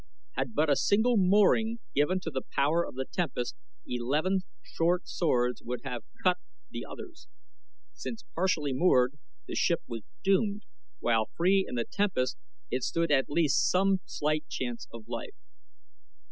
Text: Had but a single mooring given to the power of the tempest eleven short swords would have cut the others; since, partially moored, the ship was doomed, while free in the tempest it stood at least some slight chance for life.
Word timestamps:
Had 0.31 0.55
but 0.55 0.67
a 0.67 0.75
single 0.75 1.15
mooring 1.15 1.77
given 1.93 2.19
to 2.21 2.31
the 2.31 2.41
power 2.53 2.83
of 2.83 2.95
the 2.95 3.05
tempest 3.05 3.55
eleven 3.85 4.39
short 4.63 5.07
swords 5.07 5.61
would 5.61 5.81
have 5.83 6.01
cut 6.23 6.37
the 6.71 6.83
others; 6.83 7.27
since, 7.93 8.23
partially 8.33 8.73
moored, 8.73 9.19
the 9.45 9.53
ship 9.53 9.81
was 9.87 10.01
doomed, 10.23 10.63
while 11.01 11.29
free 11.37 11.65
in 11.69 11.75
the 11.75 11.85
tempest 11.85 12.39
it 12.71 12.81
stood 12.81 13.11
at 13.11 13.29
least 13.29 13.69
some 13.69 13.99
slight 14.07 14.47
chance 14.47 14.87
for 14.89 15.01
life. 15.05 15.35